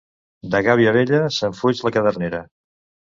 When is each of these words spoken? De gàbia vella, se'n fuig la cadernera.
De 0.53 0.61
gàbia 0.67 0.93
vella, 0.95 1.19
se'n 1.35 1.53
fuig 1.59 1.83
la 1.89 1.91
cadernera. 1.99 2.41